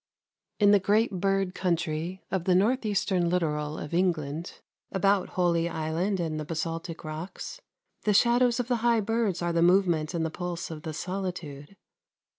[0.59, 4.59] In the great bird country of the north eastern littoral of England,
[4.91, 7.61] about Holy Island and the basaltic rocks,
[8.01, 11.77] the shadows of the high birds are the movement and the pulse of the solitude.